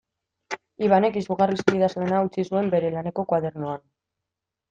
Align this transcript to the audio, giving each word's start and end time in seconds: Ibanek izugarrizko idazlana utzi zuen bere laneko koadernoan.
Ibanek 0.85 1.19
izugarrizko 1.21 1.75
idazlana 1.79 2.23
utzi 2.29 2.47
zuen 2.49 2.73
bere 2.75 2.91
laneko 2.97 3.27
koadernoan. 3.35 3.87